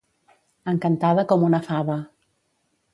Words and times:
Encantada 0.71 1.27
com 1.33 1.47
una 1.51 1.63
fava. 1.71 2.01